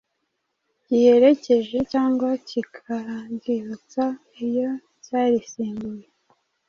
giherekeje 0.87 1.77
cyangwa 1.91 2.29
kikaryibutsa 2.47 4.03
iyo 4.45 4.69
cyarisimbuye. 5.03 6.05